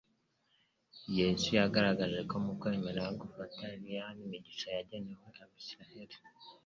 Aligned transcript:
Yesu 1.17 1.47
yagaragaje 1.59 2.19
ko 2.29 2.35
mu 2.45 2.53
kwemera 2.59 3.03
gufatariya 3.21 4.03
n'imigisha 4.17 4.67
yagenewe 4.75 5.27
abisiraeli 5.43 6.17